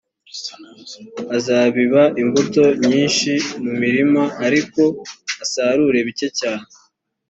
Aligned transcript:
uzabiba 1.37 2.03
imbuto 2.21 2.63
nyinshi 2.87 3.31
mu 3.63 3.71
mirima, 3.81 4.23
ariko 4.45 4.81
usarure 5.43 5.99
bike 6.07 6.27
cyane, 6.39 6.67